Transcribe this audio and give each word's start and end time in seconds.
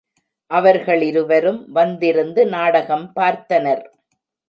அவர்களிருவரும் 0.51 1.71
வந்திருந்து 1.71 2.47
நாடகம் 2.47 3.07
பார்த்தனர். 3.15 3.83